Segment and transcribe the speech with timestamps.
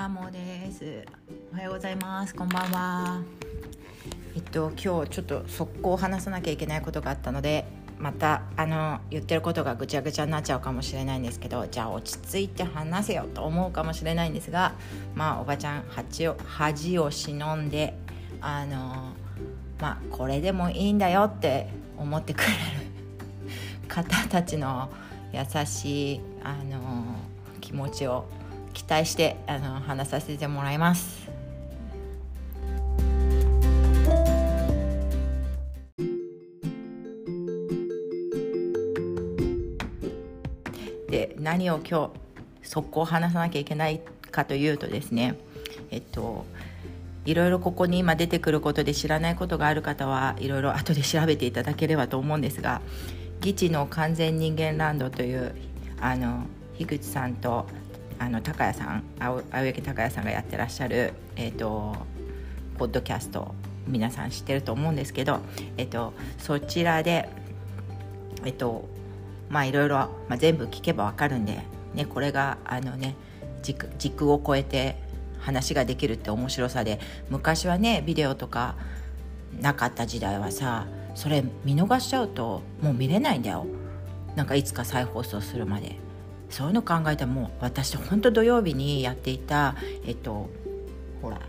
[0.00, 1.04] はもうです。
[1.52, 2.34] おはようございます。
[2.34, 3.20] こんばんは。
[4.34, 7.66] えっと今日ちょっと速攻話さなきゃいけないことがあったので
[7.98, 14.72] またあの言ってることがぐちゃぐちゃになっちゃうかもしれないんですけどじゃあ落ち着いて話せよと思うかもしれないんですが
[15.14, 17.92] まあおばちゃん恥を恥を忍んで
[18.40, 19.12] あの
[19.82, 22.52] まあこれでもいいんだよって思ってくれる
[23.86, 24.90] 方たちの
[25.34, 27.04] 優しいあの
[27.60, 28.24] 気持ちを
[28.72, 31.30] 期待してあの話させてもらいます。
[41.10, 42.10] で何を今
[42.62, 45.36] 日速攻話さなきゃいけないかというとですね
[45.90, 46.46] えっと
[47.26, 52.80] いろいろここに今出てくることで知らないことがある方はいろいろ後で調べていただければと思うんですが
[53.40, 55.54] 「議地の完全人間ランド」という
[56.00, 56.44] あの
[56.78, 57.66] 樋口さんと
[58.20, 61.96] あの高谷さん青柳高谷さんがやってらっしゃる、えーと、
[62.76, 63.54] ポッドキャスト
[63.88, 65.40] 皆さん知ってると思うんですけど、
[65.78, 67.30] えーと、そちらで
[68.44, 68.84] え、ー、と
[69.48, 71.60] まあいろいろ、まあ、全部聞けばわかるんで、
[71.94, 73.16] ね、これがあのね
[73.62, 74.96] 軸軸を超えて
[75.38, 78.76] 話ができるって面白さで昔はねビデオとか
[79.62, 83.66] なかった時代はさそれ見逃しちゃうともう見れないんだよ。
[84.36, 86.09] なんかいつか再放送するまで。
[86.50, 90.50] そういうの考えたらもう私本当土曜日にやっていたえっと
[91.22, 91.40] ほら。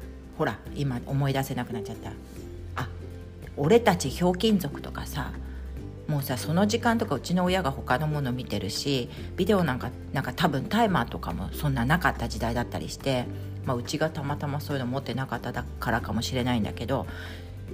[0.41, 2.09] ほら今思い出せなくなっちゃった。
[2.75, 2.87] あ
[3.57, 5.33] 俺たちひょうきん族とかさ
[6.07, 13.25] もうさその時間とかうちの親が他のもの見てるしビデオなんかなんか多分タイマーとかもそんななかった時代だったりして、
[13.65, 17.05] まあ、うちがたまたまそういうの持ってなかったからかもしれないんだけど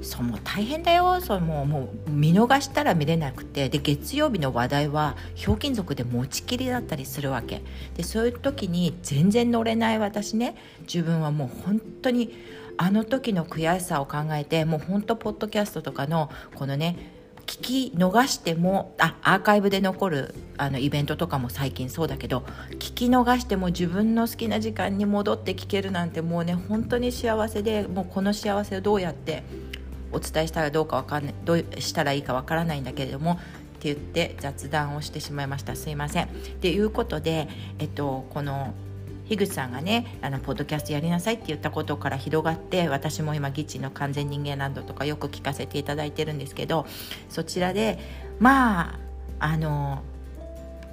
[0.02, 1.20] そうもう大変だよ。
[1.22, 3.70] そうもうもう見逃したら見れなくて。
[3.70, 7.62] で月曜日の話題はひょうきん族で持ちきりだったりするわけ。
[7.95, 10.56] でそういう時に全然乗れない私ね。
[10.81, 12.34] 自分はもう本当に
[12.78, 16.96] あの時の悔しさを考えてもう本当ポッドキャストとかのこのね
[17.47, 29.44] 聞き逃してもあアーカイブで残るあのイベントとかも最近そうだけど聞き逃しても自分の好きな時間に戻って聞けるなんてもうね本当に幸せでもうこの幸せをどうやって
[30.12, 33.35] お伝えしたらどうかわかんないどうしたらいいかわからないんだけれどもっ
[33.79, 35.75] て言って雑談をしてしまいました。
[35.75, 36.29] すいません。
[36.62, 37.47] ということで、
[37.79, 38.73] えっと、この
[39.28, 46.85] 樋口さんがねあのポッドキャストやりなさいって言ったことから広がって私も今「ギチの完全人間ランド」とかよく聞かせていただいてるんですけど
[47.29, 48.00] そちらで
[48.39, 49.00] まあ
[49.39, 50.01] あの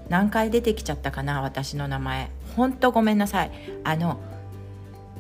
[0.09, 2.31] 何回出てきちゃったかな私の名前。
[2.57, 3.51] ほんとごめんなさい。
[3.85, 4.21] あの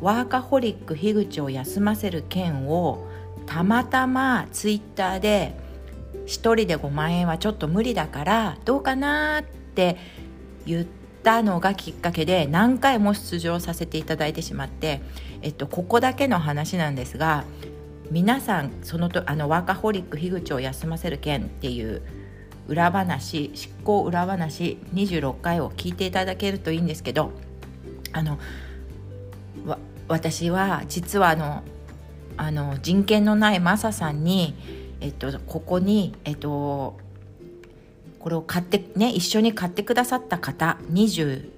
[0.00, 3.06] ワーカホリック樋口を休ませる件を
[3.46, 5.54] たまたまツイッターで
[6.24, 9.96] 1人で5万円はちょっと無理だからどうかなって
[10.66, 10.86] 言っ
[11.22, 15.00] たのがきっかけで何回も出場させていただいてしまって、
[15.42, 17.44] えっと、ここだけの話なんですが
[18.10, 22.02] 皆さんそのとあのワーカホリック樋口を休ませる件っていう
[22.68, 27.32] 裏話執行裏話26回を聞いていただけるといいんですけど
[28.12, 28.38] あの
[30.08, 31.62] 私は実はあの
[32.36, 34.54] あの人権のないマサさんに、
[35.00, 36.96] えっと、ここに、えっと、
[38.18, 41.50] これを買ってね一緒に買ってくださった方20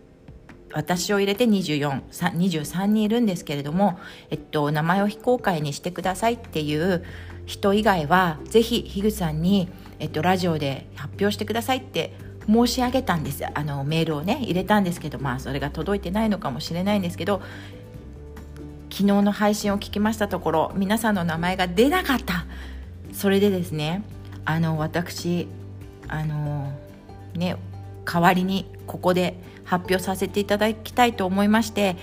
[0.72, 3.98] 私を入れて2423人いるんですけれども、
[4.30, 7.02] えっと、名前を非公開にしてくださいっていう
[7.46, 9.70] 人以外はぜひ樋口さんに、
[10.00, 12.12] えっと、ラジオで発表してくださいって
[12.46, 13.44] 申し上げたんです。
[13.46, 17.42] あのメールをね入れたんですけどまあそれが届いてないのかもしれないんですけど
[18.96, 22.46] 昨日の配信を聞きましたところ皆さんの名前が出なかった。
[23.12, 24.02] それでですね
[24.46, 25.48] あの私
[26.08, 26.72] あの
[27.34, 27.56] ね
[28.06, 31.98] 代わりにここで発表させていただきたいと思いまして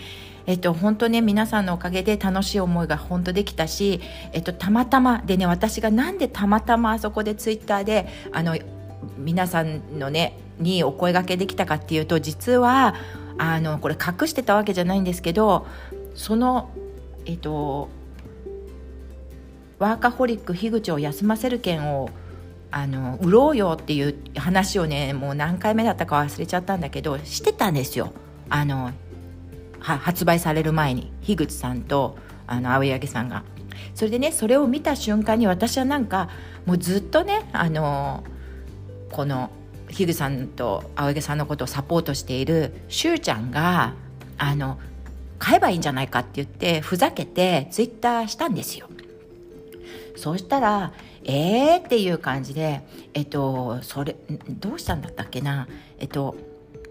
[0.45, 4.01] えっと、本当ね皆さんのおかげで楽しい思いが本当できたし、
[4.33, 8.55] えっと、たまたまでね私がなんでたまたまあそこでツイッターであの
[9.17, 12.93] 皆さんのねにお声がけできたかっていうと実は
[13.39, 15.65] あのこれ隠してたわけじゃないんですけど
[16.13, 16.69] その
[17.25, 17.89] えっと
[19.79, 22.09] ワーカホリック樋口を休ませる件を
[22.71, 28.13] あの売ろうよっていう話をねもう何回目だったか忘れちゃったんだけどしてたんですよ。
[28.49, 28.91] あの
[29.79, 32.17] 発売される前に樋口さんと
[32.47, 33.43] あの青柳さんが。
[33.95, 36.29] それでねそれを見た瞬間に私はなんか
[36.65, 38.23] もうずっとねあの
[39.11, 39.51] この
[39.89, 43.93] 樋口さんと青柳さんのことをサポートしているしゅうちゃんが
[44.37, 44.79] あの
[45.43, 48.87] 買えばいいんじゃないかって言ってふざけてツイッターしたんですよ。
[50.15, 50.93] そうしたら
[51.25, 52.81] えーっていう感じで
[53.13, 54.15] えっとそれ
[54.47, 55.67] どうしたんだったっけな？
[55.99, 56.37] えっと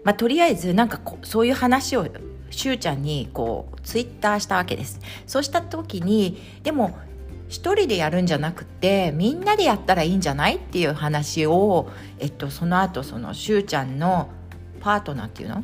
[0.03, 2.07] まあとりあえずなんかそういう話を
[2.51, 4.99] しゅうちゃんにこうツイッターしたわけです。
[5.25, 6.95] そうした時にでも
[7.49, 11.89] 一人でやるんじゃなくてみんなでやったらいいんじゃないっていう話を、
[12.19, 14.29] えっと、その後そのしゅうちゃんの
[14.79, 15.63] パートナーっていうの？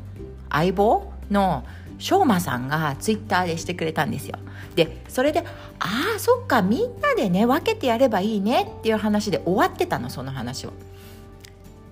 [0.50, 1.64] 相棒の
[2.00, 4.40] しょうまさんがツイッターでしてくれたんですよ。
[4.75, 5.44] でそれで
[5.80, 10.74] 「ああそっかみんなでね分けてやればいいね」っていう話で終わってたのその話を。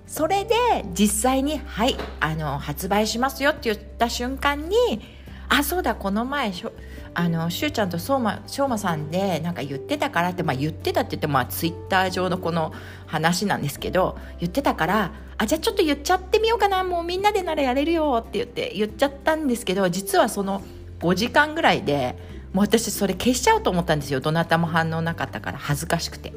[0.06, 0.54] それで
[0.94, 4.76] 実際に「はいあの発売しますよ」って言った瞬間に
[5.48, 6.72] 「あそうだこの前しょ
[7.14, 12.72] あのしゅうちゃんとそうましょうまさんでなんか言ってたからって、まあ、言ってたって言っても、まあ、ツイッター上のこの
[13.06, 20.62] 話なんですけど言ってたからあじゃあちょっと言っちゃってみようかなもうみんなでならやれるよって言って言っちゃったんですけど実はその
[21.00, 22.16] 5時間ぐらいで
[22.52, 26.32] もう私それ消しちゃおうと思ったんですよどなたも反応なかったから恥ずかしくて。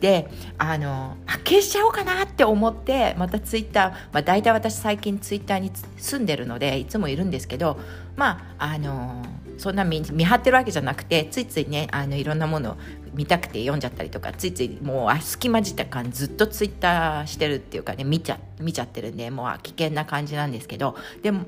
[0.00, 7.78] であの消しちゃおうかなって思ってまたツイッター、まあ、大体私最近ツイッターに住んでるのでいつもいるんですけど
[8.16, 9.24] まああの
[9.58, 12.76] そんな見張ってるわけじゃなくてついついねあのいろんなものを
[13.12, 21.46] 見たくて読んじゃったりとかついついもう隙間時間ずっとツイッターしてるっていうかね見ちゃ見ちゃってるんでもう危険な感じなんですけどでも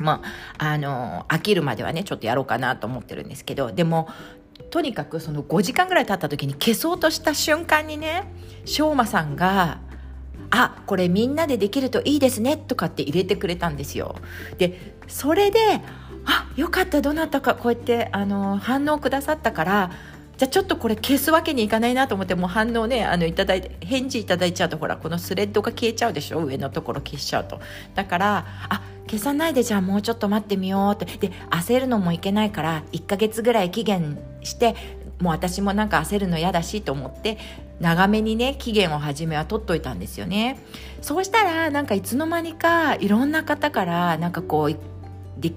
[0.00, 0.22] ま
[0.58, 4.08] ああの飽きるまではねちょっとやろうかなと思ってるんですけどでも
[4.70, 8.32] とにかくその5時間ぐらい経った時に消そうとした瞬間にね
[8.64, 9.78] しょうまさんが
[10.50, 14.16] 「あこれみんなでできるといいですね」とかって入れてくれたんですよ。
[14.58, 15.58] でそれで
[16.24, 19.90] あよかったどなたかこうやってあの反応くださったから
[20.36, 27.60] じゃあちょっとこれ消すわけにいかないなと思ってもう反応ねあのいただいて返事いただいちゃうとほらこのスレッドが消えちゃうでしょ上のところ消しちゃうと
[27.94, 34.74] だからあ消さないでじゃあもうちょっと待ってみようってで焦るのもいけないから1ヶ月ぐらい期限して
[35.20, 37.38] もう私もなんか焦るの嫌だしと思って
[37.80, 40.58] 長めにね期限を初めは取っといたんですよね。
[41.02, 44.76] そうしたらなんかいつの間にかいろんな方からなんかこう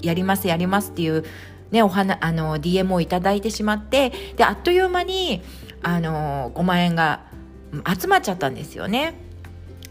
[0.01, 1.25] やりますやりますっていう
[1.71, 5.41] ねお花あの DM をいただいてしまってであっという間に
[5.81, 7.21] あの5万円が
[7.99, 9.15] 集まっちゃったんですよね。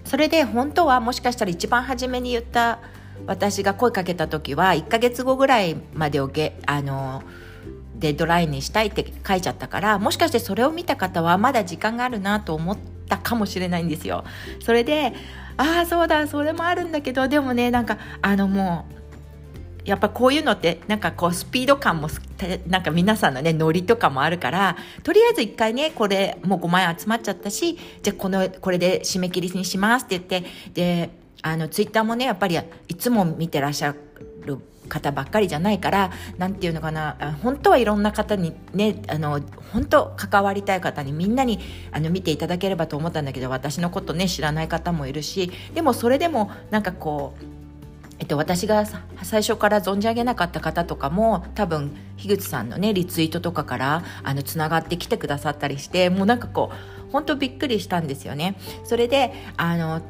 [0.04, 2.80] それで本当はもしかしたら一番初めに言った
[3.26, 7.41] 私が声かけた時は1ヶ月後ぐらいまでをげあのデ
[8.10, 12.78] ッドラインにしたいって書いちゃったからもしかしてそれを見た方はまだ時間があるなと思っ
[13.08, 14.24] たかもしれないんですよ。
[14.60, 15.12] それで
[15.56, 19.02] ああそうだそれもあるんだけどでもねなんかあのもう
[19.84, 22.08] やっぱこういうのってなんかこうスピード感も
[22.68, 31.10] なんか皆さんのねノリとかもあるからとりあえず一回ねこれもう5万円集まっちゃったしじゃあこのこれで締め切りにしますって言ってで
[31.42, 32.58] あのツイッターもねやっぱり
[32.88, 34.00] いつも見てらっしゃる
[34.46, 34.58] る
[34.88, 39.40] 方ばっかりじゃないから何て言うのかな本当はいろんな方にねあの
[39.72, 41.60] 本当関わりたい方にみんなに
[41.92, 47.44] あの見ていただければと思ったんだけど私のことね知らない方もいるしでもそれでもなんかこう
[48.18, 48.86] えっと、私が
[49.24, 56.70] 最初から存じ上げなかった方とかも多分樋口さんのねリツイートとかからあのつながってきてくださったりしてもうなんかこ
[57.08, 58.56] う本当びっくりしたんですよね。
[58.84, 60.02] それであの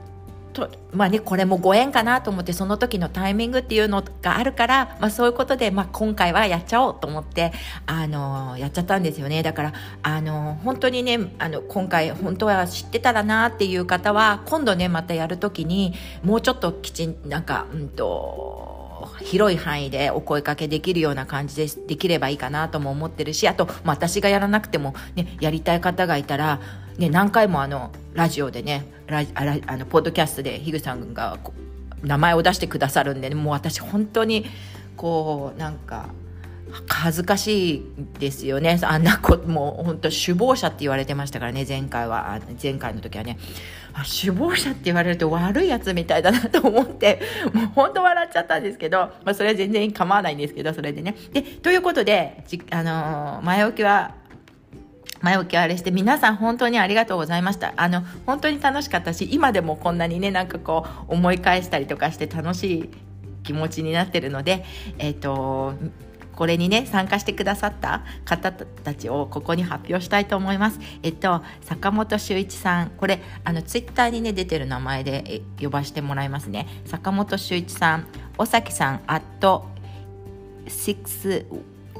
[0.52, 7.52] とまあねこれもご縁かなと思ってその時のタイミングっていうのがあるから、まあ、そういうことで、まあ、今回はやっちゃおうと思って
[7.86, 9.42] あのやっちゃったんですよね。
[9.42, 9.72] だから
[10.02, 18.81] あの本当にねあの今回本当は知ってたらなっていう方は今度ねまたやる時にもうちょっときちんなんかうんと
[19.20, 26.60] 広い範囲でお声かけできるような感じでできればいいかなとも思ってるしあと、私がやらなくても、ね、やりたい方がいたら、
[26.98, 31.38] ね、何回もあのラジオでねラああのポッドキャストで樋口さんが
[32.02, 34.46] 名前を出してくださるんで、ね、もう私本当に
[34.96, 36.08] こうなんか
[36.88, 37.82] 恥ずかしい
[38.18, 38.78] ですよね。
[38.82, 42.40] あんな子もう本当首謀者って言われてましたからね前回は。
[42.62, 43.38] 前回の時はね。
[43.92, 47.20] あ首謀者って言われると悪いやつみたいだなと思って。
[47.52, 51.14] もう本当笑っちゃったんですけど、まあ、それは全然構わないんですけどそれでね。
[51.32, 54.14] でということであのー、前置きは
[55.20, 57.74] 前置きはあれして皆さん本当にありがとうございました。
[57.76, 62.90] あの本当に楽しかったし今でもこんなにねなんかこう思い返したりとかして楽しい
[63.42, 64.64] 気持ちになってるので
[64.98, 65.74] えっ、ー、と
[66.34, 70.80] これにね参加してくださった方たちをここに発表したいと思います。
[71.02, 76.66] えっと坂本修一さんこれあのツイッターにね出てる名前で呼ばしてもらいますね。
[76.86, 78.06] 坂本修一さん、
[78.38, 79.66] 尾崎さん、アット
[80.66, 81.46] 6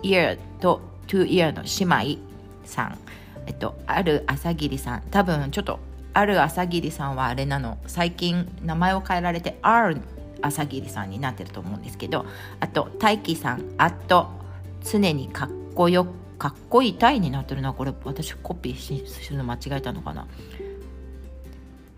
[0.03, 2.21] year と2 year の姉妹
[2.65, 2.99] さん、
[3.47, 5.79] えっとある朝霧さん、多分ちょっと
[6.15, 9.99] ある朝霧さんはあれなの最近名前を変えられて R
[10.43, 12.27] 朝霧さんになってると思うんですけど
[12.61, 14.29] あと大輝さんあと
[14.85, 16.07] 常にかっこよ
[16.43, 17.95] かっこいいタイになってるなこれ。
[18.03, 20.27] 私コピーするの間違えたのかな。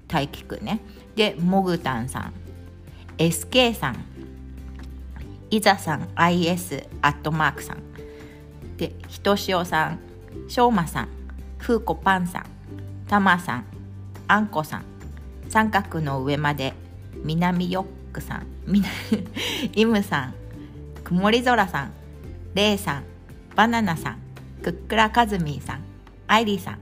[0.06, 0.80] 大輝くんね。
[1.16, 2.34] でモグタンさん。
[3.16, 4.04] SK さん。
[5.48, 7.78] いざさん IS アットマークさん。
[8.76, 10.00] でひとしおさん。
[10.46, 11.08] しょうまさん。
[11.56, 12.44] ふうこパンさん。
[13.08, 13.64] たまさん。
[14.28, 14.84] あんこさん。
[15.48, 16.74] 三角の上まで
[17.22, 18.88] 南ヨックさんみな
[19.75, 20.35] イムさん
[21.02, 21.92] 曇り空さん
[22.54, 23.04] レイさん
[23.54, 24.18] バナナさん
[24.62, 25.80] くっくらかずみーさん
[26.26, 26.78] アイリーさん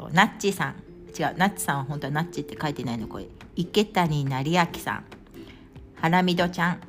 [0.00, 0.74] とナッチさん。
[1.10, 3.26] 違うナッチさんは本当はナッチって書いてないのこれ。
[3.56, 5.04] 池谷成明さん。
[5.96, 6.80] ハラミドちゃん。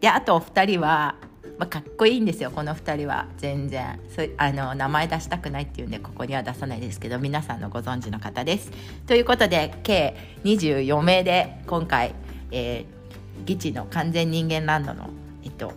[0.00, 1.16] であとお二人は、
[1.58, 3.26] まあ、かっこいいんですよこの二人は。
[3.38, 3.98] 全然。
[4.08, 8.70] そあの名前出したくないっていうんでここには出さないですけど皆さんのご存知の方です。
[9.06, 12.14] ということで計24名で今回、
[12.52, 12.99] えー、
[13.44, 15.10] 議地の完全人間ランドの
[15.44, 15.72] えっと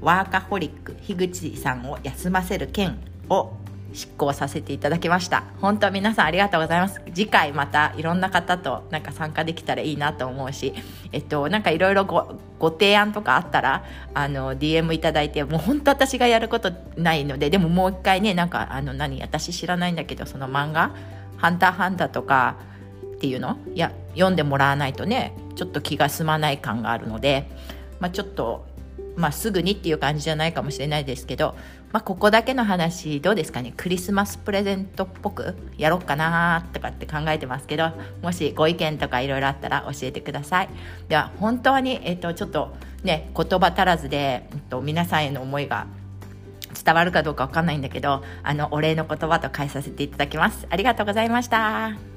[0.00, 3.52] ワーカホリック樋口さんを休ませる件を
[3.94, 5.44] 執行させていただきました。
[5.60, 7.00] 本当皆さんありがとうございます。
[7.14, 10.72] 次回またいろんな方となんか参加できたらいいなと思うし
[11.12, 20.92] えっとなんかいろいろごご提案とかあったらあの DM いただいてもう本当私がやることないのででももう一回ねなんかあの何私知らないんだけどその漫画
[21.36, 22.56] 「ハンターハンター」とか
[23.22, 23.56] っていうの？
[23.72, 27.48] いや読んでもらわないとねちょっと気が済まない感があるので、
[28.00, 28.66] まあ、ちょっと
[29.14, 31.54] まあ、すぐにっていう感じじゃないかもしれないですけど、
[31.92, 33.74] まあ、ここだけの話どうですかね？
[33.76, 40.68] クリスマスプレゼントっぽくやろうかなとかって考えてますけどもしご意見とかいろいろあったら教えてください。
[41.08, 42.74] では本当に、えっと、ちょっと
[43.04, 45.86] ね言葉足らずで、えっと、皆さんへの思いが
[46.82, 50.66] 伝わるかどうかわかんないんだけどあのお礼の言葉と返させていただきます。
[50.70, 52.11] ありがとうございました。